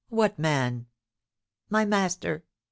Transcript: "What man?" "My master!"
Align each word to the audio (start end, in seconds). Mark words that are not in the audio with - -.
"What 0.09 0.39
man?" 0.39 0.87
"My 1.69 1.85
master!" 1.85 2.43